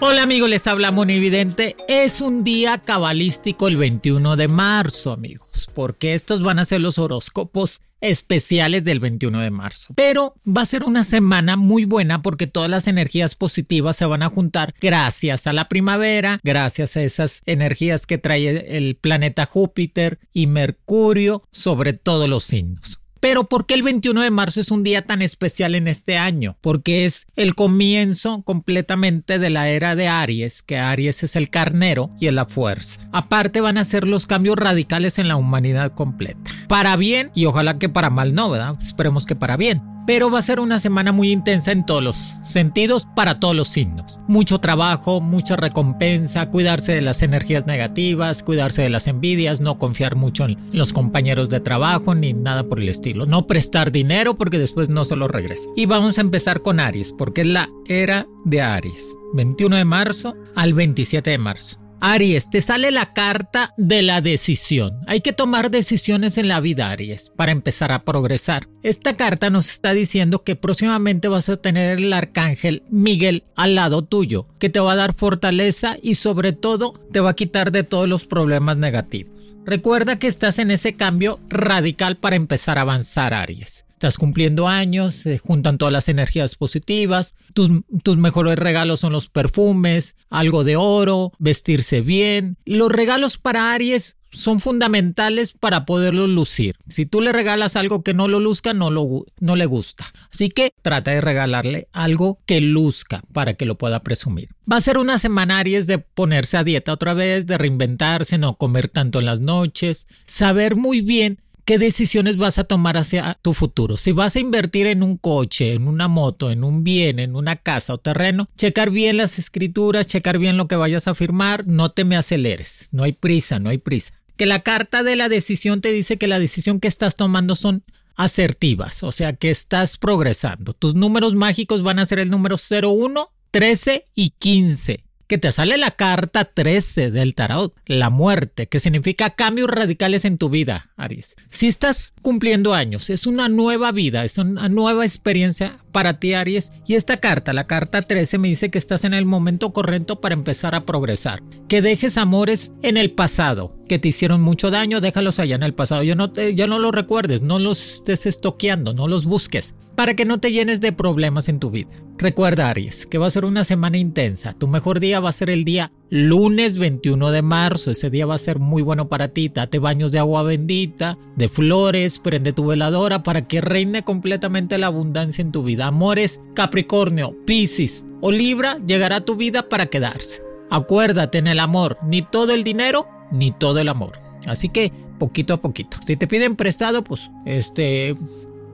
[0.00, 1.74] Hola amigos, les habla Monividente.
[1.88, 7.00] Es un día cabalístico el 21 de marzo, amigos, porque estos van a ser los
[7.00, 9.92] horóscopos especiales del 21 de marzo.
[9.96, 14.22] Pero va a ser una semana muy buena porque todas las energías positivas se van
[14.22, 20.20] a juntar gracias a la primavera, gracias a esas energías que trae el planeta Júpiter
[20.32, 22.97] y Mercurio sobre todos los signos.
[23.20, 26.56] Pero ¿por qué el 21 de marzo es un día tan especial en este año?
[26.60, 32.10] Porque es el comienzo completamente de la era de Aries, que Aries es el carnero
[32.20, 33.00] y es la fuerza.
[33.12, 36.50] Aparte van a ser los cambios radicales en la humanidad completa.
[36.68, 38.76] Para bien y ojalá que para mal no, ¿verdad?
[38.80, 42.16] Esperemos que para bien pero va a ser una semana muy intensa en todos los
[42.42, 44.18] sentidos para todos los signos.
[44.26, 50.16] Mucho trabajo, mucha recompensa, cuidarse de las energías negativas, cuidarse de las envidias, no confiar
[50.16, 53.26] mucho en los compañeros de trabajo ni nada por el estilo.
[53.26, 55.68] No prestar dinero porque después no se lo regresa.
[55.76, 59.14] Y vamos a empezar con Aries, porque es la era de Aries.
[59.34, 61.87] 21 de marzo al 27 de marzo.
[62.00, 65.00] Aries, te sale la carta de la decisión.
[65.06, 68.68] Hay que tomar decisiones en la vida, Aries, para empezar a progresar.
[68.82, 74.04] Esta carta nos está diciendo que próximamente vas a tener el arcángel Miguel al lado
[74.04, 77.82] tuyo, que te va a dar fortaleza y sobre todo te va a quitar de
[77.82, 79.56] todos los problemas negativos.
[79.66, 83.87] Recuerda que estás en ese cambio radical para empezar a avanzar, Aries.
[83.98, 87.68] Estás cumpliendo años, se juntan todas las energías positivas, tus,
[88.04, 92.58] tus, mejores regalos son los perfumes, algo de oro, vestirse bien.
[92.64, 96.76] Los regalos para Aries son fundamentales para poderlo lucir.
[96.86, 100.04] Si tú le regalas algo que no lo luzca, no, lo, no le gusta.
[100.32, 104.50] Así que trata de regalarle algo que luzca para que lo pueda presumir.
[104.70, 108.58] Va a ser una semana Aries de ponerse a dieta otra vez, de reinventarse, no
[108.58, 113.52] comer tanto en las noches, saber muy bien qué decisiones vas a tomar hacia tu
[113.52, 113.98] futuro.
[113.98, 117.56] Si vas a invertir en un coche, en una moto, en un bien, en una
[117.56, 121.90] casa o terreno, checar bien las escrituras, checar bien lo que vayas a firmar, no
[121.90, 124.14] te me aceleres, no hay prisa, no hay prisa.
[124.38, 127.84] Que la carta de la decisión te dice que la decisión que estás tomando son
[128.16, 130.72] asertivas, o sea que estás progresando.
[130.72, 135.76] Tus números mágicos van a ser el número 01, 13 y 15 que te sale
[135.76, 141.36] la carta 13 del tarot, la muerte, que significa cambios radicales en tu vida, Aries.
[141.50, 146.72] Si estás cumpliendo años, es una nueva vida, es una nueva experiencia para ti, Aries.
[146.86, 150.32] Y esta carta, la carta 13, me dice que estás en el momento correcto para
[150.32, 151.42] empezar a progresar.
[151.68, 155.74] Que dejes amores en el pasado, que te hicieron mucho daño, déjalos allá en el
[155.74, 156.02] pasado.
[156.04, 160.14] Ya no, te, ya no los recuerdes, no los estés estoqueando, no los busques, para
[160.14, 161.88] que no te llenes de problemas en tu vida.
[162.18, 164.52] Recuerda, Aries, que va a ser una semana intensa.
[164.52, 167.90] Tu mejor día va a ser el día lunes 21 de marzo.
[167.90, 169.48] Ese día va a ser muy bueno para ti.
[169.48, 174.88] Date baños de agua bendita, de flores, prende tu veladora para que reine completamente la
[174.88, 175.86] abundancia en tu vida.
[175.86, 180.42] Amores, Capricornio, Piscis o Libra llegará a tu vida para quedarse.
[180.70, 184.20] Acuérdate en el amor, ni todo el dinero, ni todo el amor.
[184.46, 185.98] Así que poquito a poquito.
[186.06, 188.14] Si te piden prestado, pues este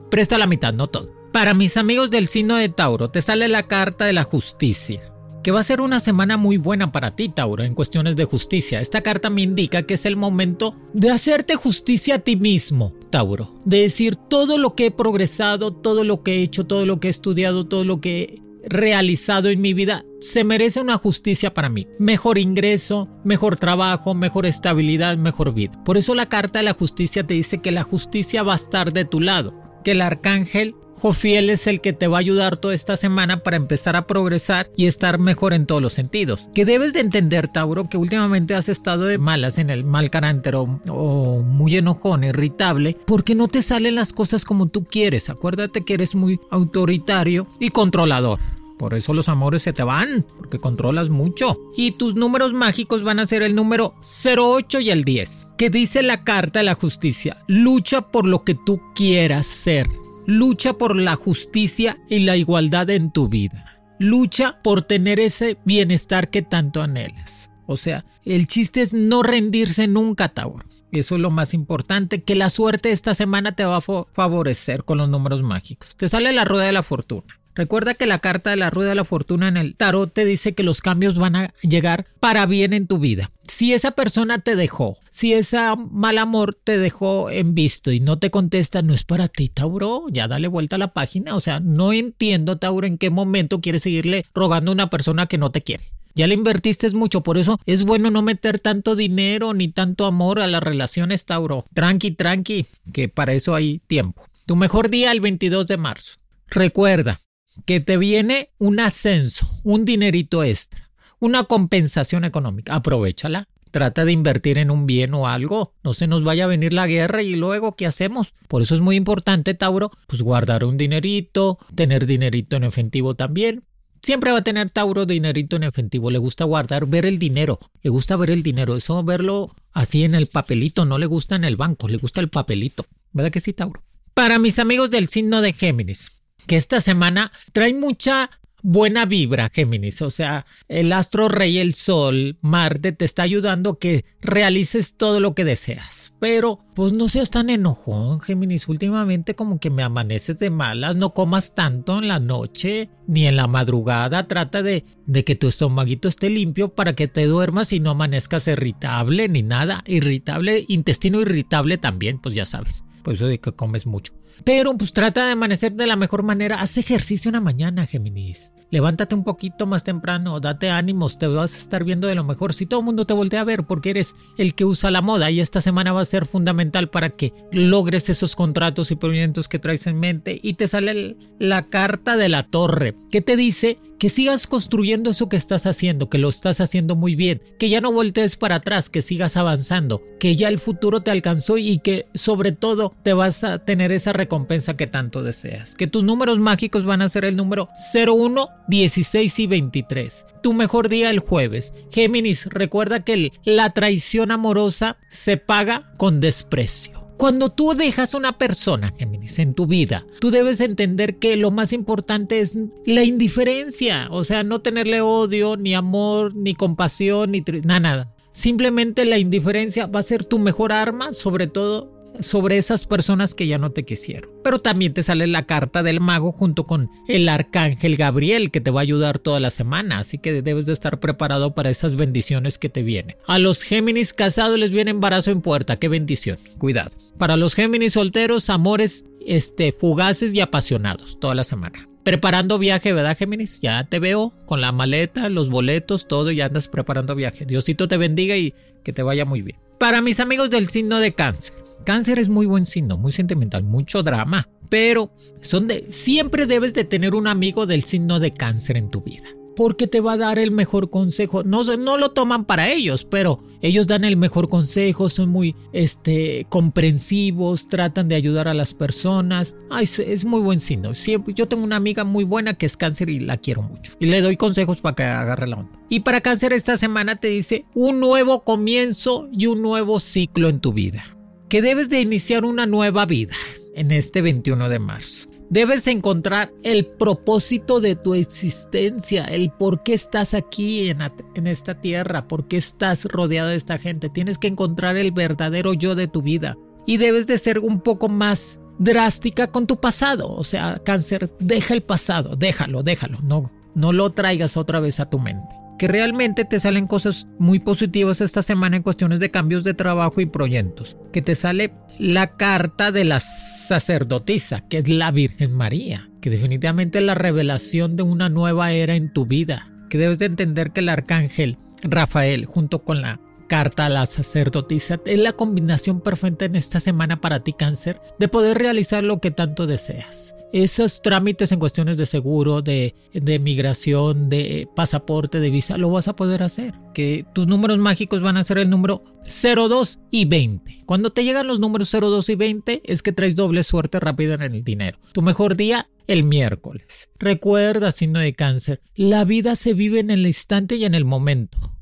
[0.09, 1.11] presta la mitad, no todo.
[1.31, 5.01] Para mis amigos del signo de Tauro, te sale la carta de la justicia
[5.45, 8.81] que va a ser una semana muy buena para ti, Tauro, en cuestiones de justicia.
[8.81, 13.53] Esta carta me indica que es el momento de hacerte justicia a ti mismo, Tauro.
[13.63, 17.09] De decir todo lo que he progresado, todo lo que he hecho, todo lo que
[17.09, 21.87] he estudiado, todo lo que realizado en mi vida, se merece una justicia para mí.
[21.99, 25.83] Mejor ingreso, mejor trabajo, mejor estabilidad, mejor vida.
[25.83, 28.93] Por eso la carta de la justicia te dice que la justicia va a estar
[28.93, 29.53] de tu lado,
[29.83, 33.57] que el arcángel Jofiel es el que te va a ayudar toda esta semana para
[33.57, 36.49] empezar a progresar y estar mejor en todos los sentidos.
[36.53, 40.55] Que debes de entender, Tauro, que últimamente has estado de malas en el mal carácter
[40.55, 45.29] o, muy enojón, irritable, porque no te salen las cosas como tú quieres.
[45.29, 48.39] Acuérdate que eres muy autoritario y controlador.
[48.77, 51.57] Por eso los amores se te van, porque controlas mucho.
[51.77, 55.47] Y tus números mágicos van a ser el número 08 y el 10.
[55.57, 59.87] Que dice la carta de la justicia, lucha por lo que tú quieras ser.
[60.27, 63.79] Lucha por la justicia y la igualdad en tu vida.
[63.99, 67.51] Lucha por tener ese bienestar que tanto anhelas.
[67.67, 70.65] O sea, el chiste es no rendirse nunca, Tauro.
[70.91, 74.97] Eso es lo más importante, que la suerte esta semana te va a favorecer con
[74.97, 75.95] los números mágicos.
[75.95, 77.39] Te sale la rueda de la fortuna.
[77.55, 80.53] Recuerda que la carta de la rueda de la fortuna en el tarot te dice
[80.53, 83.31] que los cambios van a llegar para bien en tu vida.
[83.47, 85.57] Si esa persona te dejó, si ese
[85.91, 90.07] mal amor te dejó en visto y no te contesta, no es para ti, Tauro.
[90.11, 91.35] Ya dale vuelta a la página.
[91.35, 95.37] O sea, no entiendo, Tauro, en qué momento quieres seguirle rogando a una persona que
[95.37, 95.91] no te quiere.
[96.13, 100.41] Ya le invertiste mucho, por eso es bueno no meter tanto dinero ni tanto amor
[100.41, 101.65] a las relaciones, Tauro.
[101.73, 104.25] Tranqui, tranqui, que para eso hay tiempo.
[104.45, 106.15] Tu mejor día el 22 de marzo.
[106.47, 107.19] Recuerda,
[107.65, 112.75] que te viene un ascenso, un dinerito extra, una compensación económica.
[112.75, 113.47] Aprovechala.
[113.71, 115.73] Trata de invertir en un bien o algo.
[115.83, 118.33] No se nos vaya a venir la guerra y luego, ¿qué hacemos?
[118.47, 123.65] Por eso es muy importante, Tauro, pues guardar un dinerito, tener dinerito en efectivo también.
[124.01, 126.09] Siempre va a tener Tauro dinerito en efectivo.
[126.09, 127.59] Le gusta guardar, ver el dinero.
[127.81, 128.77] Le gusta ver el dinero.
[128.77, 130.85] Eso verlo así en el papelito.
[130.85, 131.89] No le gusta en el banco.
[131.89, 132.85] Le gusta el papelito.
[133.11, 133.83] ¿Verdad que sí, Tauro?
[134.13, 136.11] Para mis amigos del signo de Géminis
[136.45, 138.29] que esta semana trae mucha
[138.65, 140.01] buena vibra, Géminis.
[140.01, 145.19] O sea, el astro rey, el sol, Marte, te está ayudando a que realices todo
[145.19, 146.13] lo que deseas.
[146.19, 148.67] Pero, pues no seas tan enojón, Géminis.
[148.67, 150.95] Últimamente como que me amaneces de malas.
[150.95, 154.27] No comas tanto en la noche ni en la madrugada.
[154.27, 158.47] Trata de, de que tu estomaguito esté limpio para que te duermas y no amanezcas
[158.47, 159.83] irritable ni nada.
[159.85, 162.83] Irritable, intestino irritable también, pues ya sabes.
[163.05, 164.13] Por eso de que comes mucho.
[164.43, 166.59] Pero pues trata de amanecer de la mejor manera.
[166.59, 168.51] Haz ejercicio una mañana, Géminis.
[168.71, 172.55] Levántate un poquito más temprano, date ánimos, te vas a estar viendo de lo mejor.
[172.55, 175.29] Si todo el mundo te voltea a ver porque eres el que usa la moda
[175.29, 179.59] y esta semana va a ser fundamental para que logres esos contratos y proyectos que
[179.59, 184.09] traes en mente y te sale la carta de la torre que te dice que
[184.09, 187.91] sigas construyendo eso que estás haciendo, que lo estás haciendo muy bien, que ya no
[187.91, 192.51] voltees para atrás, que sigas avanzando, que ya el futuro te alcanzó y que sobre
[192.51, 197.01] todo te vas a tener esa recompensa que tanto deseas, que tus números mágicos van
[197.01, 200.25] a ser el número 01, 16 y 23.
[200.41, 201.73] Tu mejor día el jueves.
[201.91, 207.04] Géminis, recuerda que la traición amorosa se paga con desprecio.
[207.17, 211.71] Cuando tú dejas una persona, Géminis, en tu vida, tú debes entender que lo más
[211.71, 217.79] importante es la indiferencia, o sea, no tenerle odio, ni amor, ni compasión, ni nada,
[217.79, 218.15] nada.
[218.33, 223.47] Simplemente la indiferencia va a ser tu mejor arma, sobre todo sobre esas personas que
[223.47, 224.29] ya no te quisieron.
[224.43, 228.71] Pero también te sale la carta del mago junto con el arcángel Gabriel que te
[228.71, 232.57] va a ayudar toda la semana, así que debes de estar preparado para esas bendiciones
[232.57, 233.17] que te vienen.
[233.27, 236.91] A los Géminis casados les viene embarazo en puerta, qué bendición, cuidado.
[237.17, 241.87] Para los Géminis solteros, amores este, fugaces y apasionados toda la semana.
[242.03, 243.61] Preparando viaje, ¿verdad, Géminis?
[243.61, 247.47] Ya te veo con la maleta, los boletos, todo, y andas preparando viaje.
[247.47, 248.53] Diosito te bendiga y
[248.83, 249.57] que te vaya muy bien.
[249.79, 251.55] Para mis amigos del signo de cáncer,
[251.85, 256.83] Cáncer es muy buen signo, muy sentimental, mucho drama, pero son de, siempre debes de
[256.83, 259.29] tener un amigo del signo de cáncer en tu vida.
[259.55, 261.43] Porque te va a dar el mejor consejo.
[261.43, 266.45] No, no lo toman para ellos, pero ellos dan el mejor consejo, son muy este,
[266.49, 269.55] comprensivos, tratan de ayudar a las personas.
[269.69, 270.93] Ay, es, muy buen signo.
[270.93, 273.93] Siempre, yo tengo una amiga muy buena que es cáncer y la quiero mucho.
[273.99, 275.79] Y le doy consejos para que agarre la onda.
[275.87, 280.59] Y para cáncer esta semana te dice un nuevo comienzo y un nuevo ciclo en
[280.59, 281.14] tu vida
[281.55, 283.33] que debes de iniciar una nueva vida
[283.75, 285.29] en este 21 de marzo.
[285.49, 292.27] Debes encontrar el propósito de tu existencia, el por qué estás aquí en, esta tierra,
[292.27, 294.09] por qué estás rodeado de esta gente.
[294.09, 298.09] Tienes que encontrar el verdadero yo de tu vida y debes de ser un poco
[298.09, 300.33] más drástica con tu pasado.
[300.33, 305.09] O sea, cáncer, deja el pasado, déjalo, déjalo, no, no lo traigas otra vez a
[305.09, 309.63] tu mente que realmente te salen cosas muy positivas esta semana en cuestiones de cambios
[309.63, 310.97] de trabajo y proyectos.
[311.11, 316.99] Que te sale la carta de la sacerdotisa, que es la Virgen María, que definitivamente
[316.99, 319.71] es la revelación de una nueva era en tu vida.
[319.89, 324.99] Que debes de entender que el arcángel Rafael, junto con la carta a la sacerdotisa,
[325.05, 329.31] es la combinación perfecta en esta semana para ti cáncer de poder realizar lo que
[329.31, 332.93] tanto deseas esos trámites en cuestiones de seguro, de,
[333.41, 336.73] migración, de pasaporte, de visa, lo vas a poder hacer.
[336.93, 340.83] Que tus números mágicos van a ser el número 02 y 20.
[340.85, 344.43] Cuando te llegan los números 02 y 20 es que traes doble suerte rápida en
[344.43, 344.97] el dinero.
[345.11, 347.09] Tu mejor día el miércoles.
[347.19, 351.75] Recuerda, signo de cáncer, la vida se vive en el instante y en el momento.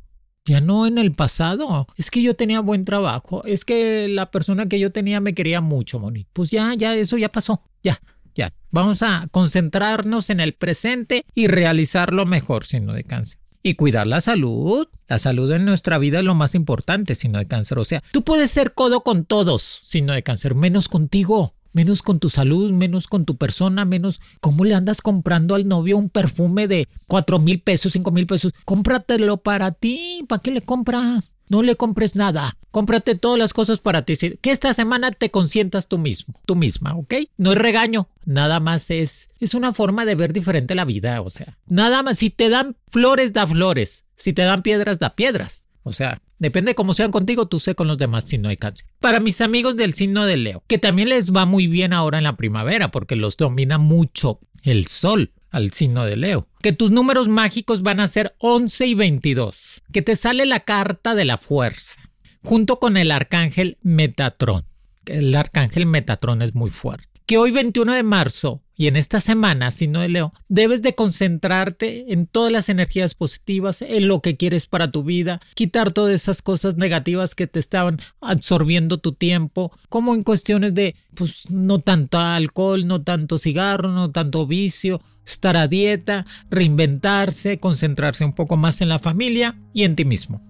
[0.46, 1.88] Ya no en el pasado.
[1.96, 3.44] Es que yo tenía buen trabajo.
[3.46, 6.28] Es que la persona que yo tenía me quería mucho, Moni.
[6.34, 7.62] Pues ya, ya, eso ya pasó.
[7.82, 8.00] Ya.
[8.36, 13.38] Ya, vamos a concentrarnos en el presente y realizarlo mejor, signo de cáncer.
[13.66, 14.88] y cuidar la salud.
[15.08, 17.80] La salud en nuestra vida es lo más importante, si no hay cáncer.
[17.80, 22.02] O sea, tú puedes ser codo con todos, si no hay cáncer, menos contigo menos
[22.02, 26.10] con tu salud, menos con tu persona, menos cómo le andas comprando al novio un
[26.10, 28.54] perfume de cuatro mil pesos, cinco mil pesos.
[28.66, 30.26] Cómpratelo para ti.
[30.30, 31.36] ¿Para qué le compras?
[31.50, 32.58] No le compres nada.
[32.72, 34.16] Cómprate todas las cosas para ti.
[34.16, 37.16] Que esta semana te consientas tú mismo, tú misma, ¿ok?
[37.38, 41.30] No es regaño, nada más es, es una forma de ver diferente la vida, o
[41.30, 44.06] sea, nada más, si te dan flores, da flores.
[44.16, 45.64] Si te dan piedras, da piedras.
[45.84, 48.86] O sea, depende cómo sean contigo, tú sé con los demás si no hay cáncer.
[49.00, 52.26] Para mis amigos del signo de Leo, que también les va muy bien ahora en
[52.26, 56.48] la primavera porque los domina mucho el sol al signo de Leo.
[56.62, 59.84] Que tus números mágicos van a ser 11 y 22.
[59.92, 62.02] Que te sale la carta de la fuerza,
[62.42, 64.66] junto con el arcángel Metatrón.
[65.06, 67.13] El arcángel Metatrón es muy fuerte.
[67.26, 72.12] Que hoy 21 de marzo y en esta semana, si no leo, debes de concentrarte
[72.12, 76.42] en todas las energías positivas, en lo que quieres para tu vida, quitar todas esas
[76.42, 82.20] cosas negativas que te estaban absorbiendo tu tiempo, como en cuestiones de, pues, no tanto
[82.20, 88.82] alcohol, no tanto cigarro, no tanto vicio, estar a dieta, reinventarse, concentrarse un poco más
[88.82, 90.42] en la familia y en ti mismo.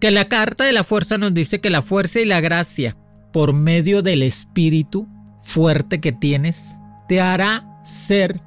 [0.00, 2.96] Que la carta de la fuerza nos dice que la fuerza y la gracia,
[3.32, 5.08] por medio del espíritu
[5.42, 6.76] fuerte que tienes,
[7.08, 8.40] te hará ser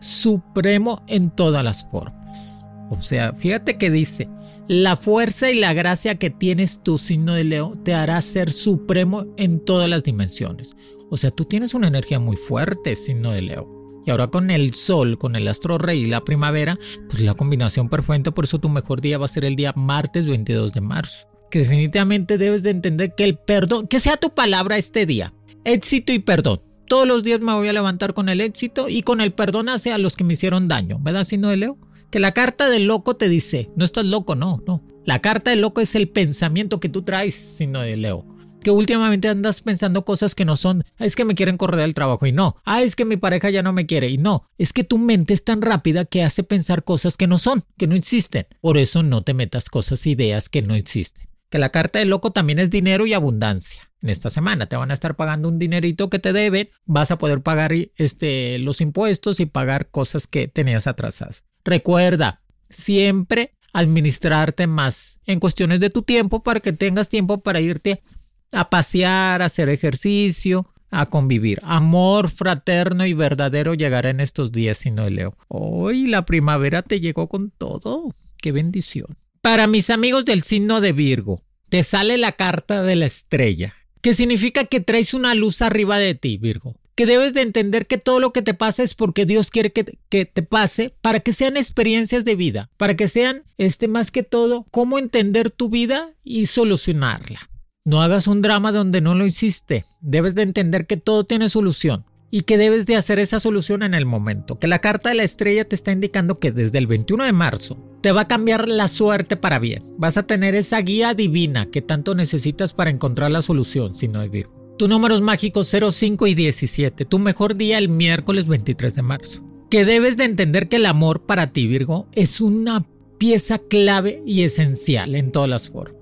[0.00, 2.66] supremo en todas las formas.
[2.90, 4.28] O sea, fíjate que dice,
[4.68, 9.26] la fuerza y la gracia que tienes tu signo de Leo te hará ser supremo
[9.36, 10.76] en todas las dimensiones.
[11.10, 13.82] O sea, tú tienes una energía muy fuerte, signo de Leo.
[14.04, 16.78] Y ahora con el sol, con el astro rey y la primavera,
[17.08, 20.26] pues la combinación perfecta, por eso tu mejor día va a ser el día martes
[20.26, 21.28] 22 de marzo.
[21.50, 26.12] Que definitivamente debes de entender que el perdón, que sea tu palabra este día, éxito
[26.12, 26.60] y perdón.
[26.88, 29.98] Todos los días me voy a levantar con el éxito y con el perdón hacia
[29.98, 31.78] los que me hicieron daño, ¿verdad, no de Leo?
[32.10, 34.84] Que la carta del loco te dice, no estás loco, no, no.
[35.06, 38.26] La carta del loco es el pensamiento que tú traes, sino de Leo.
[38.60, 42.26] Que últimamente andas pensando cosas que no son, es que me quieren correr del trabajo
[42.26, 44.84] y no, ah, es que mi pareja ya no me quiere y no, es que
[44.84, 48.46] tu mente es tan rápida que hace pensar cosas que no son, que no existen.
[48.60, 52.32] Por eso no te metas cosas, ideas que no existen que la carta del loco
[52.32, 53.82] también es dinero y abundancia.
[54.00, 57.18] En esta semana te van a estar pagando un dinerito que te deben, vas a
[57.18, 61.44] poder pagar este, los impuestos y pagar cosas que tenías atrasadas.
[61.62, 62.40] Recuerda,
[62.70, 68.02] siempre administrarte más en cuestiones de tu tiempo para que tengas tiempo para irte
[68.50, 71.58] a pasear, a hacer ejercicio, a convivir.
[71.64, 75.36] Amor fraterno y verdadero llegará en estos días, si no leo.
[75.48, 78.14] Hoy la primavera te llegó con todo.
[78.40, 79.18] Qué bendición.
[79.42, 84.14] Para mis amigos del signo de Virgo, te sale la carta de la estrella, que
[84.14, 86.76] significa que traes una luz arriba de ti, Virgo.
[86.94, 89.98] Que debes de entender que todo lo que te pasa es porque Dios quiere que,
[90.08, 94.22] que te pase para que sean experiencias de vida, para que sean, este, más que
[94.22, 97.50] todo, cómo entender tu vida y solucionarla.
[97.84, 99.86] No hagas un drama donde no lo hiciste.
[100.00, 103.92] Debes de entender que todo tiene solución y que debes de hacer esa solución en
[103.94, 104.58] el momento.
[104.58, 107.76] Que la carta de la estrella te está indicando que desde el 21 de marzo
[108.00, 109.84] te va a cambiar la suerte para bien.
[109.98, 114.18] Vas a tener esa guía divina que tanto necesitas para encontrar la solución si no
[114.18, 114.74] hay Virgo.
[114.78, 117.04] Tu números mágicos 05 y 17.
[117.04, 119.42] Tu mejor día el miércoles 23 de marzo.
[119.70, 122.82] Que debes de entender que el amor para ti Virgo es una
[123.18, 126.01] pieza clave y esencial en todas las formas.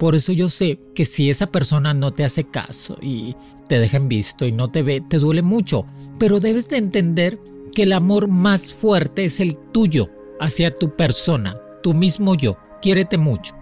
[0.00, 3.36] Por eso yo sé que si esa persona no te hace caso y
[3.68, 5.84] te dejan visto y no te ve, te duele mucho.
[6.18, 7.38] Pero debes de entender
[7.74, 10.08] que el amor más fuerte es el tuyo
[10.40, 12.56] hacia tu persona, tu mismo yo.
[12.80, 13.54] Quiérete mucho.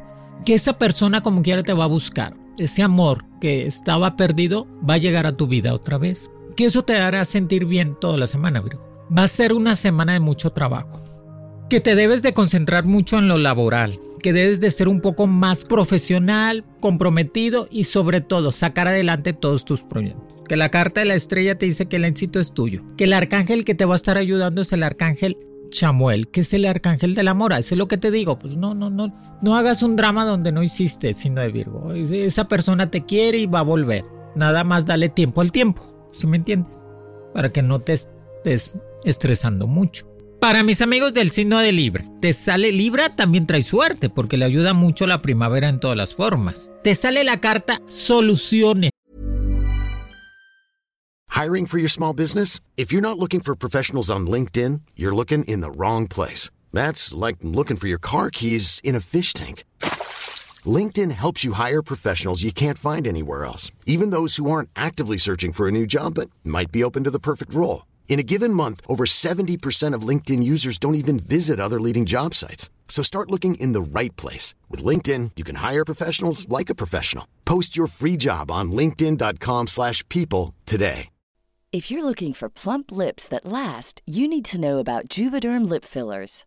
[0.47, 2.37] Que esa persona como quiera te va a buscar.
[2.57, 6.30] Ese amor que estaba perdido va a llegar a tu vida otra vez.
[6.54, 8.88] Que eso te hará sentir bien toda la semana, Virgo.
[9.11, 11.17] Va a ser una semana de mucho trabajo
[11.68, 15.26] que te debes de concentrar mucho en lo laboral, que debes de ser un poco
[15.26, 20.42] más profesional, comprometido y sobre todo sacar adelante todos tus proyectos.
[20.48, 23.12] Que la carta de la estrella te dice que el éxito es tuyo, que el
[23.12, 25.37] arcángel que te va a estar ayudando es el arcángel
[25.70, 27.58] Chamuel, que es el arcángel de la mora.
[27.58, 28.38] Eso es lo que te digo.
[28.38, 31.92] Pues no, no, no, no hagas un drama donde no hiciste, sino de Virgo.
[31.92, 34.06] Esa persona te quiere y va a volver.
[34.34, 35.82] Nada más dale tiempo al tiempo,
[36.12, 36.72] ¿sí me entiendes?
[37.34, 38.72] Para que no te estés
[39.04, 40.07] estresando mucho.
[40.40, 44.45] Para mis amigos del signo de Libra, te sale Libra también trae suerte porque le
[44.45, 46.71] ayuda mucho la primavera en todas las formas.
[46.85, 48.92] Te sale la carta soluciones.
[51.30, 52.61] Hiring for your small business?
[52.76, 56.50] If you're not looking for professionals on LinkedIn, you're looking in the wrong place.
[56.73, 59.64] That's like looking for your car keys in a fish tank.
[60.64, 65.16] LinkedIn helps you hire professionals you can't find anywhere else, even those who aren't actively
[65.18, 67.88] searching for a new job but might be open to the perfect role.
[68.08, 72.34] In a given month, over 70% of LinkedIn users don't even visit other leading job
[72.34, 72.68] sites.
[72.88, 74.54] So start looking in the right place.
[74.68, 77.28] With LinkedIn, you can hire professionals like a professional.
[77.44, 81.10] Post your free job on linkedin.com slash people today.
[81.70, 85.84] If you're looking for plump lips that last, you need to know about Juvederm lip
[85.84, 86.46] fillers.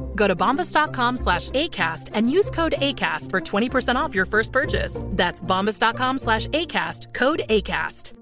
[0.21, 5.01] Go to bombas.com slash ACAST and use code ACAST for 20% off your first purchase.
[5.15, 8.13] That's bombas.com slash ACAST, code ACAST.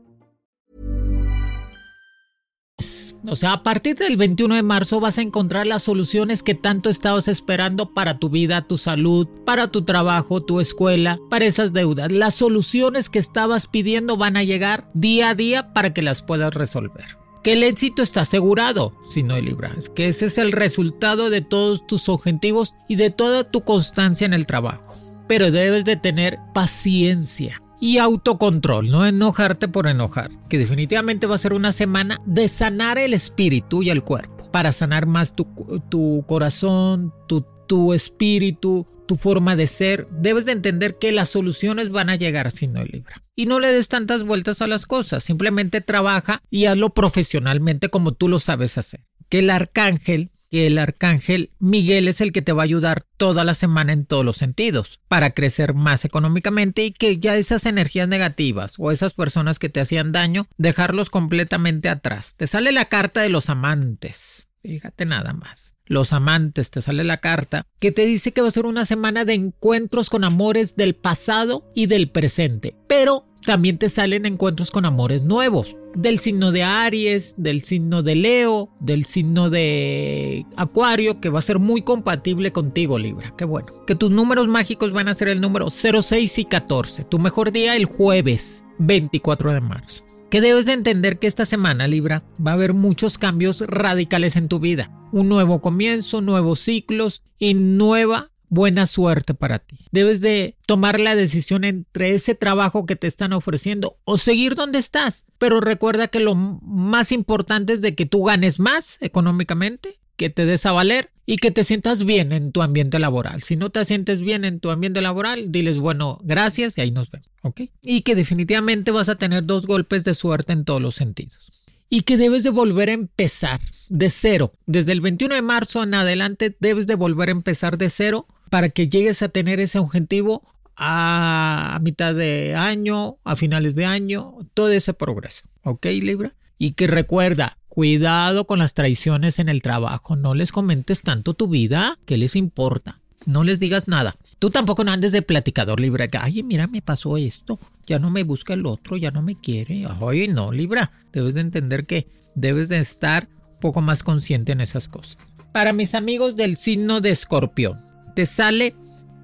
[3.27, 6.89] O sea, a partir del 21 de marzo vas a encontrar las soluciones que tanto
[6.89, 12.13] estabas esperando para tu vida, tu salud, para tu trabajo, tu escuela, para esas deudas.
[12.13, 16.53] Las soluciones que estabas pidiendo van a llegar día a día para que las puedas
[16.53, 17.18] resolver.
[17.43, 21.41] Que el éxito está asegurado si no hay libras, que ese es el resultado de
[21.41, 24.97] todos tus objetivos y de toda tu constancia en el trabajo.
[25.27, 31.39] Pero debes de tener paciencia y autocontrol, no enojarte por enojar, que definitivamente va a
[31.39, 35.47] ser una semana de sanar el espíritu y el cuerpo, para sanar más tu,
[35.89, 40.07] tu corazón, tu, tu espíritu, tu forma de ser.
[40.09, 43.21] Debes de entender que las soluciones van a llegar si no libra.
[43.35, 48.11] Y no le des tantas vueltas a las cosas, simplemente trabaja y hazlo profesionalmente como
[48.11, 49.01] tú lo sabes hacer.
[49.29, 53.43] Que el arcángel que el arcángel Miguel es el que te va a ayudar toda
[53.43, 58.07] la semana en todos los sentidos para crecer más económicamente y que ya esas energías
[58.07, 62.33] negativas o esas personas que te hacían daño, dejarlos completamente atrás.
[62.35, 64.48] Te sale la carta de los amantes.
[64.61, 65.75] Fíjate nada más.
[65.85, 69.25] Los amantes, te sale la carta que te dice que va a ser una semana
[69.25, 72.75] de encuentros con amores del pasado y del presente.
[72.87, 75.77] Pero también te salen encuentros con amores nuevos.
[75.95, 81.43] Del signo de Aries, del signo de Leo, del signo de Acuario, que va a
[81.43, 83.33] ser muy compatible contigo, Libra.
[83.37, 83.85] Qué bueno.
[83.87, 87.05] Que tus números mágicos van a ser el número 06 y 14.
[87.05, 90.08] Tu mejor día el jueves 24 de marzo.
[90.29, 94.47] Que debes de entender que esta semana, Libra, va a haber muchos cambios radicales en
[94.47, 94.91] tu vida.
[95.11, 99.77] Un nuevo comienzo, nuevos ciclos y nueva buena suerte para ti.
[99.91, 104.77] Debes de tomar la decisión entre ese trabajo que te están ofreciendo o seguir donde
[104.77, 105.25] estás.
[105.39, 110.45] Pero recuerda que lo más importante es de que tú ganes más económicamente, que te
[110.45, 113.41] des a valer y que te sientas bien en tu ambiente laboral.
[113.41, 117.09] Si no te sientes bien en tu ambiente laboral, diles, bueno, gracias y ahí nos
[117.09, 117.61] vemos, ¿ok?
[117.81, 121.53] Y que definitivamente vas a tener dos golpes de suerte en todos los sentidos.
[121.89, 124.51] Y que debes de volver a empezar de cero.
[124.65, 128.67] Desde el 21 de marzo en adelante debes de volver a empezar de cero para
[128.67, 130.43] que llegues a tener ese objetivo
[130.75, 135.45] a mitad de año, a finales de año, todo ese progreso.
[135.63, 136.33] ¿Ok, Libra?
[136.57, 140.17] Y que recuerda, cuidado con las traiciones en el trabajo.
[140.17, 142.99] No les comentes tanto tu vida, ¿qué les importa?
[143.25, 144.15] No les digas nada.
[144.37, 146.05] Tú tampoco no andes de platicador, Libra.
[146.19, 147.57] Ay, mira, me pasó esto.
[147.87, 149.85] Ya no me busca el otro, ya no me quiere.
[150.01, 150.91] Ay, no, Libra.
[151.13, 155.17] Debes de entender que debes de estar un poco más consciente en esas cosas.
[155.53, 157.79] Para mis amigos del signo de escorpión,
[158.13, 158.75] te sale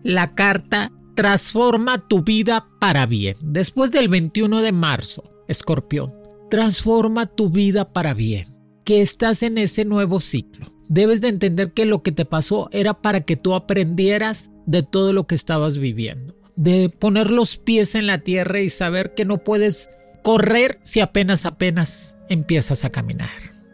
[0.02, 3.38] la carta Transforma tu vida para bien.
[3.41, 6.13] Después del 21 de marzo, escorpión,
[6.56, 10.65] transforma tu vida para bien, que estás en ese nuevo ciclo.
[10.88, 15.12] Debes de entender que lo que te pasó era para que tú aprendieras de todo
[15.12, 19.39] lo que estabas viviendo, de poner los pies en la tierra y saber que no
[19.39, 19.89] puedes
[20.24, 23.30] correr si apenas apenas empiezas a caminar.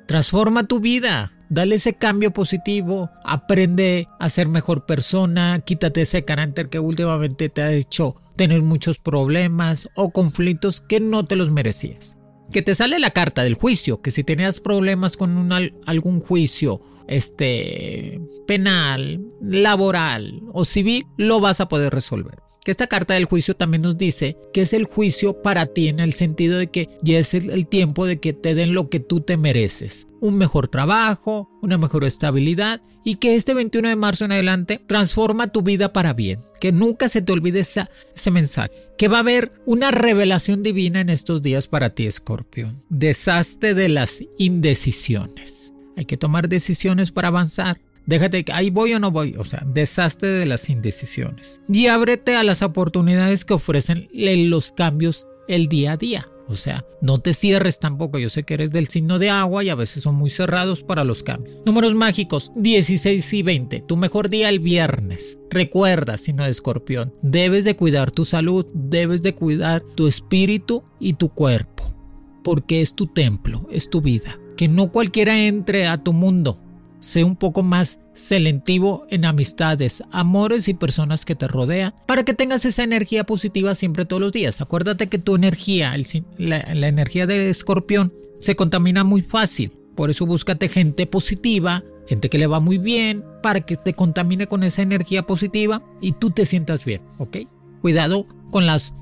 [0.08, 6.70] Transforma tu vida, Dale ese cambio positivo, aprende a ser mejor persona, quítate ese carácter
[6.70, 12.18] que últimamente te ha hecho tener muchos problemas o conflictos que no te los merecías.
[12.52, 15.52] Que te sale la carta del juicio, que si tenías problemas con
[15.86, 23.16] algún juicio este penal, laboral o civil, lo vas a poder resolver que esta carta
[23.16, 26.68] del juicio también nos dice que es el juicio para ti en el sentido de
[26.68, 30.08] que ya es el tiempo de que te den lo que tú te mereces.
[30.20, 35.48] Un mejor trabajo, una mejor estabilidad y que este 21 de marzo en adelante transforma
[35.48, 36.40] tu vida para bien.
[36.60, 38.72] Que nunca se te olvide ese mensaje.
[38.98, 42.84] Que va a haber una revelación divina en estos días para ti, Escorpión.
[42.90, 45.74] Deshazte de las indecisiones.
[45.98, 47.82] Hay que tomar decisiones para avanzar.
[48.06, 51.62] Déjate, ahí voy o no voy, o sea, deshazte de las indecisiones.
[51.68, 56.28] Y ábrete a las oportunidades que ofrecen los cambios el día a día.
[56.48, 58.20] O sea, no te cierres tampoco.
[58.20, 61.06] Yo sé que eres del signo de agua y a veces son muy cerrados para
[61.06, 61.62] los cambios.
[61.66, 63.82] Números mágicos 16 y 20.
[63.82, 65.40] Tu mejor día el viernes.
[65.50, 71.14] Recuerda, signo de escorpión, debes de cuidar tu salud, debes de cuidar tu espíritu y
[71.14, 71.96] tu cuerpo.
[72.44, 74.38] Porque es tu templo, es tu vida.
[74.58, 76.58] Que no cualquiera entre a tu mundo
[77.02, 82.34] sé un poco más selectivo en amistades, amores y personas que te rodean para que
[82.34, 84.62] tengas esa energía positiva siempre todos los días.
[84.62, 85.94] Acuérdate que tu energía,
[86.38, 89.74] la, la energía de escorpión, se contamina muy fácil.
[89.96, 94.48] Por eso búscate gente positiva, gente que le va muy bien, para que te contamine
[94.48, 97.38] con esa energía positiva y tú te sientas bien, ¿ok?
[97.82, 98.94] Cuidado con, las,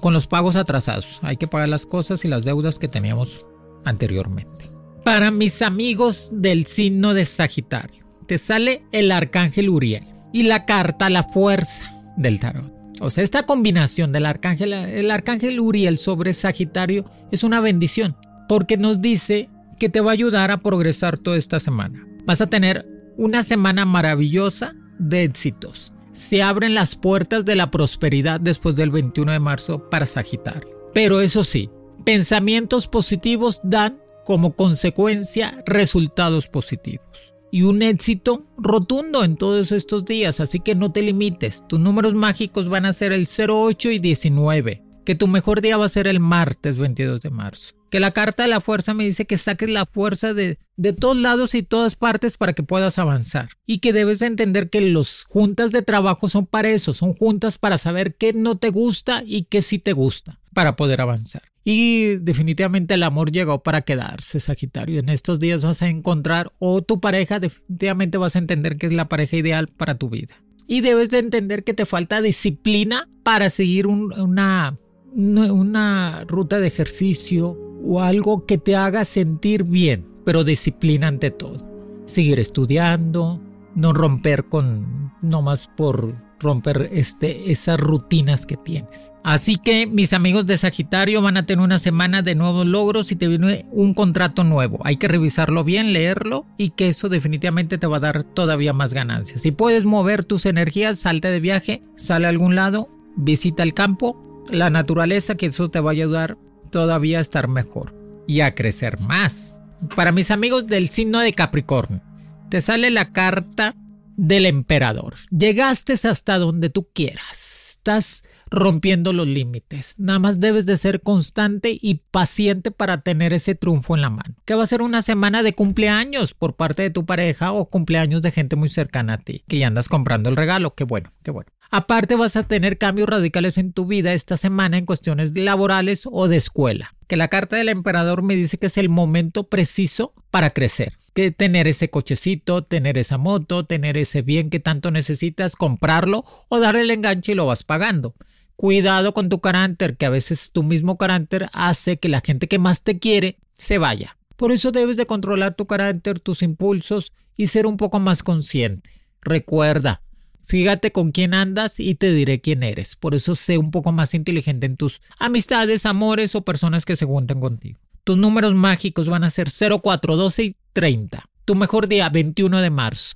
[0.00, 1.18] con los pagos atrasados.
[1.22, 3.46] Hay que pagar las cosas y las deudas que teníamos
[3.84, 4.70] anteriormente.
[5.04, 11.08] Para mis amigos del signo de Sagitario, te sale el arcángel Uriel y la carta
[11.08, 12.70] La Fuerza del tarot.
[13.00, 18.14] O sea, esta combinación del arcángel, el arcángel Uriel sobre Sagitario es una bendición,
[18.46, 22.06] porque nos dice que te va a ayudar a progresar toda esta semana.
[22.26, 22.86] Vas a tener
[23.16, 25.94] una semana maravillosa de éxitos.
[26.12, 30.68] Se abren las puertas de la prosperidad después del 21 de marzo para Sagitario.
[30.92, 31.70] Pero eso sí,
[32.04, 33.98] pensamientos positivos dan
[34.30, 37.34] como consecuencia resultados positivos.
[37.50, 41.64] Y un éxito rotundo en todos estos días, así que no te limites.
[41.66, 44.84] Tus números mágicos van a ser el 08 y 19.
[45.04, 47.74] Que tu mejor día va a ser el martes 22 de marzo.
[47.90, 51.16] Que la carta de la fuerza me dice que saques la fuerza de, de todos
[51.16, 53.48] lados y todas partes para que puedas avanzar.
[53.66, 57.58] Y que debes de entender que los juntas de trabajo son para eso, son juntas
[57.58, 61.49] para saber qué no te gusta y qué sí te gusta para poder avanzar.
[61.72, 64.98] Y definitivamente el amor llegó para quedarse, Sagitario.
[64.98, 68.92] En estos días vas a encontrar o tu pareja definitivamente vas a entender que es
[68.92, 70.34] la pareja ideal para tu vida.
[70.66, 74.76] Y debes de entender que te falta disciplina para seguir una,
[75.14, 81.64] una ruta de ejercicio o algo que te haga sentir bien, pero disciplina ante todo.
[82.04, 83.40] Seguir estudiando,
[83.76, 89.12] no romper con, no más por romper este, esas rutinas que tienes.
[89.22, 93.16] Así que mis amigos de Sagitario van a tener una semana de nuevos logros y
[93.16, 94.80] te viene un contrato nuevo.
[94.84, 98.94] Hay que revisarlo bien, leerlo y que eso definitivamente te va a dar todavía más
[98.94, 99.42] ganancias.
[99.42, 104.44] Si puedes mover tus energías, salte de viaje, sale a algún lado, visita el campo,
[104.50, 106.38] la naturaleza, que eso te va a ayudar
[106.70, 107.94] todavía a estar mejor
[108.26, 109.58] y a crecer más.
[109.96, 112.02] Para mis amigos del signo de Capricornio,
[112.48, 113.74] te sale la carta
[114.20, 115.14] del emperador.
[115.30, 117.70] Llegaste hasta donde tú quieras.
[117.70, 119.94] Estás rompiendo los límites.
[119.98, 124.34] Nada más debes de ser constante y paciente para tener ese triunfo en la mano.
[124.44, 128.20] Que va a ser una semana de cumpleaños por parte de tu pareja o cumpleaños
[128.20, 130.74] de gente muy cercana a ti, que ya andas comprando el regalo.
[130.74, 131.50] Qué bueno, qué bueno.
[131.72, 136.26] Aparte vas a tener cambios radicales en tu vida esta semana en cuestiones laborales o
[136.26, 136.96] de escuela.
[137.06, 140.94] Que la carta del emperador me dice que es el momento preciso para crecer.
[141.14, 146.58] Que tener ese cochecito, tener esa moto, tener ese bien que tanto necesitas, comprarlo o
[146.58, 148.16] darle el enganche y lo vas pagando.
[148.56, 152.58] Cuidado con tu carácter, que a veces tu mismo carácter hace que la gente que
[152.58, 154.16] más te quiere se vaya.
[154.36, 158.90] Por eso debes de controlar tu carácter, tus impulsos y ser un poco más consciente.
[159.22, 160.02] Recuerda,
[160.50, 162.96] Fíjate con quién andas y te diré quién eres.
[162.96, 167.06] Por eso sé un poco más inteligente en tus amistades, amores o personas que se
[167.06, 167.78] juntan contigo.
[168.02, 171.24] Tus números mágicos van a ser 04, 12 y 30.
[171.44, 173.14] Tu mejor día, 21 de marzo.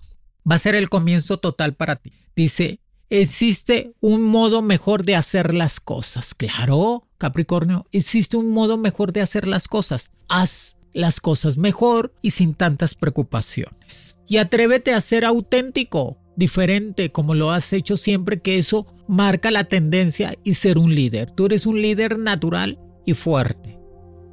[0.48, 2.12] Va a ser el comienzo total para ti.
[2.36, 2.78] Dice,
[3.10, 6.34] existe un modo mejor de hacer las cosas.
[6.36, 10.12] Claro, Capricornio, existe un modo mejor de hacer las cosas.
[10.28, 14.16] Haz las cosas mejor y sin tantas preocupaciones.
[14.28, 19.64] Y atrévete a ser auténtico diferente como lo has hecho siempre, que eso marca la
[19.64, 21.30] tendencia y ser un líder.
[21.30, 23.78] Tú eres un líder natural y fuerte.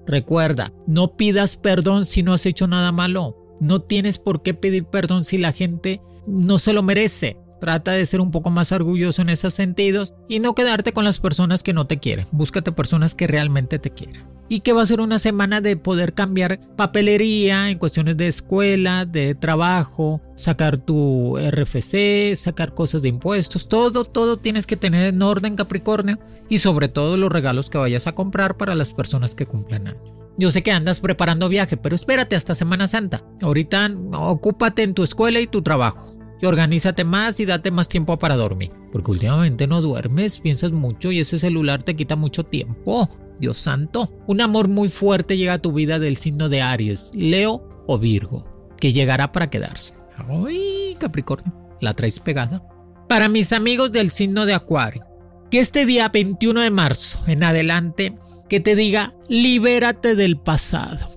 [0.08, 3.38] Recuerda, no pidas perdón si no has hecho nada malo.
[3.60, 7.38] No tienes por qué pedir perdón si la gente no se lo merece.
[7.62, 11.20] Trata de ser un poco más orgulloso en esos sentidos y no quedarte con las
[11.20, 12.26] personas que no te quieren.
[12.32, 14.26] Búscate personas que realmente te quieran.
[14.50, 19.06] Y que va a ser una semana de poder cambiar papelería en cuestiones de escuela,
[19.06, 25.22] de trabajo, sacar tu RFC, sacar cosas de impuestos, todo, todo tienes que tener en
[25.22, 26.18] orden Capricornio
[26.50, 30.12] y sobre todo los regalos que vayas a comprar para las personas que cumplen años.
[30.36, 33.24] Yo sé que andas preparando viaje, pero espérate hasta Semana Santa.
[33.44, 36.11] Ahorita ocúpate en tu escuela y tu trabajo
[36.42, 38.72] y organízate más y date más tiempo para dormir.
[38.92, 43.10] Porque últimamente no duermes, piensas mucho y ese celular te quita mucho tiempo.
[43.40, 44.12] Dios santo.
[44.28, 48.46] Un amor muy fuerte llega a tu vida del signo de Aries, Leo o Virgo,
[48.78, 49.96] que llegará para quedarse.
[50.18, 52.64] Ay, Capricornio, la traes pegada.
[53.08, 55.06] Para mis amigos del signo de Acuario,
[55.50, 61.08] que este día 21 de marzo en adelante, que te diga, libérate del pasado.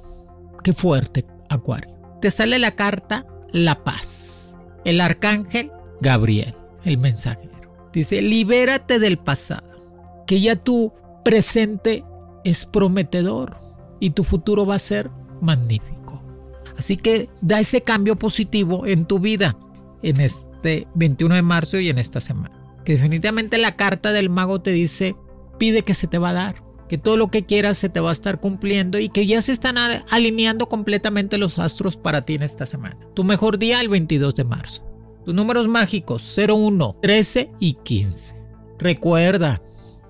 [0.63, 1.95] Qué fuerte, Acuario.
[2.21, 4.44] Te sale la carta La Paz
[4.85, 5.71] el arcángel
[6.01, 7.53] Gabriel, el mensajero.
[7.93, 10.93] Dice, libérate del pasado, que ya tu
[11.25, 12.05] presente
[12.45, 13.59] es prometedor
[14.01, 16.23] y tu futuro va a ser magnífico.
[16.77, 19.57] Así que da ese cambio positivo en tu vida
[20.03, 22.51] en este 21 de marzo y en esta semana.
[22.85, 25.17] Que definitivamente la carta del mago te dice,
[25.59, 26.63] pide que se te va a dar,
[26.95, 29.51] que todo lo que quieras se te va a estar cumpliendo y que ya se
[29.51, 29.79] están
[30.13, 32.97] alineando completamente los astros para ti en esta semana.
[33.15, 34.85] Tu mejor día el 22 de marzo.
[35.25, 38.37] Tus números mágicos 01, 13 y 15.
[38.79, 39.61] Recuerda,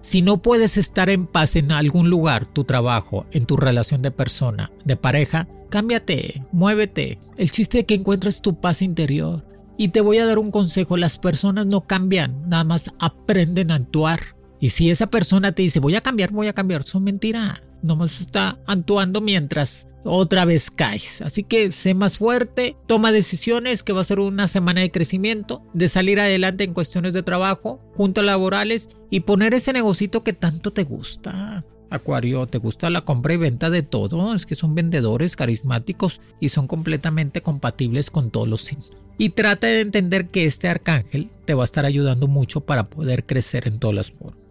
[0.03, 4.11] si no puedes estar en paz en algún lugar, tu trabajo, en tu relación de
[4.11, 7.19] persona, de pareja, cámbiate, muévete.
[7.39, 9.43] El chiste es que encuentres tu paz interior.
[9.79, 13.77] Y te voy a dar un consejo, las personas no cambian, nada más aprenden a
[13.77, 14.34] actuar.
[14.65, 17.63] Y si esa persona te dice, voy a cambiar, voy a cambiar, son mentiras.
[17.83, 21.21] Nomás está actuando mientras otra vez caes.
[21.21, 25.63] Así que sé más fuerte, toma decisiones, que va a ser una semana de crecimiento,
[25.75, 30.73] de salir adelante en cuestiones de trabajo, juntos laborales y poner ese negocito que tanto
[30.73, 31.63] te gusta.
[31.91, 34.35] Acuario, ¿te gusta la compra y venta de todo?
[34.35, 38.93] Es que son vendedores carismáticos y son completamente compatibles con todos los signos.
[39.19, 43.27] Y trata de entender que este arcángel te va a estar ayudando mucho para poder
[43.27, 44.44] crecer en todas las formas.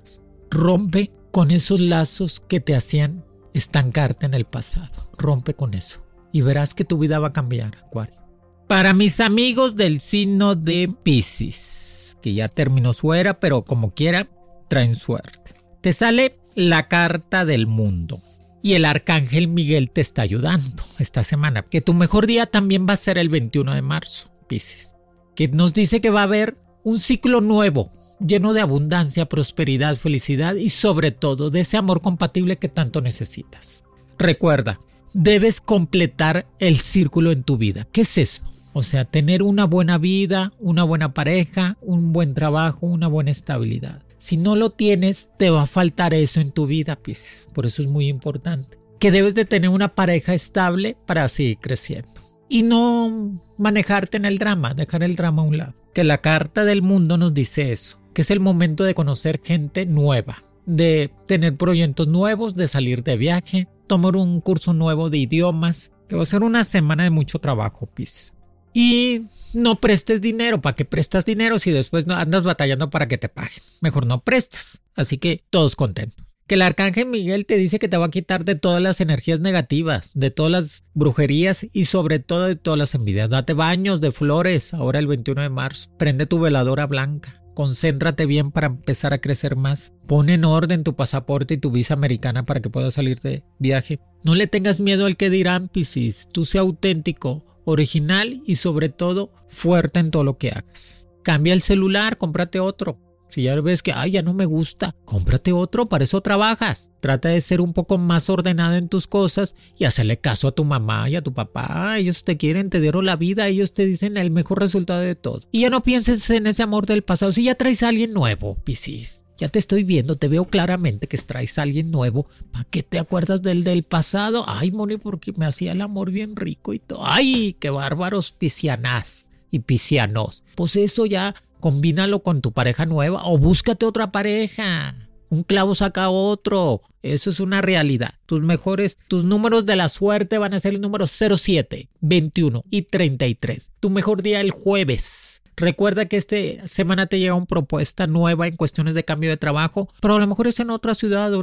[0.53, 5.09] Rompe con esos lazos que te hacían estancarte en el pasado.
[5.17, 6.05] Rompe con eso.
[6.31, 8.21] Y verás que tu vida va a cambiar, Acuario.
[8.67, 14.29] Para mis amigos del signo de Pisces, que ya terminó su era, pero como quiera,
[14.67, 15.55] traen suerte.
[15.81, 18.21] Te sale la carta del mundo.
[18.61, 21.63] Y el arcángel Miguel te está ayudando esta semana.
[21.63, 24.97] Que tu mejor día también va a ser el 21 de marzo, Pisces.
[25.35, 30.55] Que nos dice que va a haber un ciclo nuevo lleno de abundancia, prosperidad, felicidad
[30.55, 33.83] y sobre todo de ese amor compatible que tanto necesitas.
[34.17, 34.79] Recuerda,
[35.13, 37.87] debes completar el círculo en tu vida.
[37.91, 38.43] ¿Qué es eso?
[38.73, 44.01] O sea, tener una buena vida, una buena pareja, un buen trabajo, una buena estabilidad.
[44.17, 47.47] Si no lo tienes, te va a faltar eso en tu vida, pues.
[47.53, 48.79] Por eso es muy importante.
[48.99, 52.22] Que debes de tener una pareja estable para seguir creciendo.
[52.53, 55.73] Y no manejarte en el drama, dejar el drama a un lado.
[55.93, 59.85] Que la carta del mundo nos dice eso que es el momento de conocer gente
[59.85, 65.91] nueva, de tener proyectos nuevos, de salir de viaje, tomar un curso nuevo de idiomas,
[66.07, 68.33] que va a ser una semana de mucho trabajo, Pis.
[68.73, 73.29] Y no prestes dinero, ¿para qué prestas dinero si después andas batallando para que te
[73.29, 73.61] paguen?
[73.81, 74.81] Mejor no prestes.
[74.95, 76.25] Así que todos contentos.
[76.47, 79.39] Que el arcángel Miguel te dice que te va a quitar de todas las energías
[79.39, 83.29] negativas, de todas las brujerías y sobre todo de todas las envidias.
[83.29, 85.89] Date baños de flores ahora el 21 de marzo.
[85.97, 87.41] Prende tu veladora blanca.
[87.53, 89.93] Concéntrate bien para empezar a crecer más.
[90.07, 93.99] Pon en orden tu pasaporte y tu visa americana para que puedas salir de viaje.
[94.23, 96.27] No le tengas miedo al que dirán, Piscis.
[96.31, 101.05] Tú sea auténtico, original y sobre todo fuerte en todo lo que hagas.
[101.23, 102.99] Cambia el celular, cómprate otro.
[103.33, 106.91] Si ya ves que, ay, ya no me gusta, cómprate otro, para eso trabajas.
[106.99, 110.63] Trata de ser un poco más ordenado en tus cosas y hacerle caso a tu
[110.65, 111.97] mamá y a tu papá.
[111.97, 115.41] Ellos te quieren, te dieron la vida, ellos te dicen el mejor resultado de todo.
[115.51, 117.31] Y ya no pienses en ese amor del pasado.
[117.31, 119.25] Si ya traes a alguien nuevo, Piscis.
[119.39, 122.27] Ya te estoy viendo, te veo claramente que traes a alguien nuevo.
[122.51, 124.45] ¿Para qué te acuerdas del del pasado?
[124.47, 127.03] Ay, Moni, porque me hacía el amor bien rico y todo.
[127.03, 130.43] Ay, qué bárbaros piscianás y piscianos.
[130.53, 134.97] Pues eso ya combínalo con tu pareja nueva o búscate otra pareja.
[135.29, 136.81] Un clavo saca otro.
[137.01, 138.15] Eso es una realidad.
[138.25, 142.81] Tus mejores, tus números de la suerte van a ser el número 07, 21 y
[142.81, 143.71] 33.
[143.79, 145.41] Tu mejor día el jueves.
[145.55, 146.35] Recuerda que esta
[146.67, 150.27] semana te llega una propuesta nueva en cuestiones de cambio de trabajo, pero a lo
[150.27, 151.39] mejor es en otra ciudad o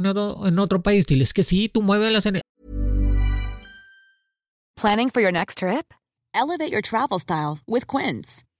[0.47, 1.07] en otro, país.
[1.07, 2.27] Diles que sí, tú mueves las
[4.75, 5.95] Planning for your next trip?
[6.35, 8.43] Elevate your travel style with Quince.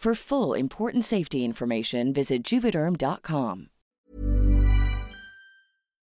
[0.00, 3.70] For full important safety information, visit juvederm.com.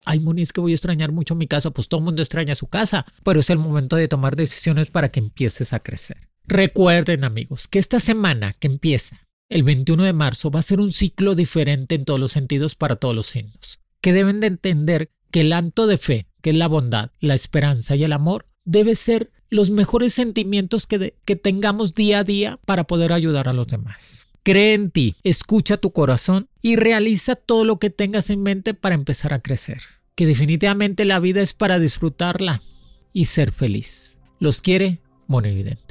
[0.06, 2.54] Ay, Moni, es que voy a extrañar mucho mi casa, pues todo el mundo extraña
[2.54, 6.30] su casa, pero es el momento de tomar decisiones para que empieces a crecer.
[6.46, 10.92] Recuerden, amigos, que esta semana que empieza, el 21 de marzo, va a ser un
[10.92, 15.42] ciclo diferente en todos los sentidos para todos los signos, que deben de entender que
[15.42, 19.32] el acto de fe, que es la bondad, la esperanza y el amor, debe ser
[19.52, 24.26] los mejores sentimientos que, que tengamos día a día para poder ayudar a los demás.
[24.42, 28.96] Cree en ti, escucha tu corazón y realiza todo lo que tengas en mente para
[28.96, 29.82] empezar a crecer.
[30.16, 32.64] Que definitivamente la vida es para disfrutarla
[33.14, 34.18] y ser feliz.
[34.40, 35.91] Los quiere Monividente.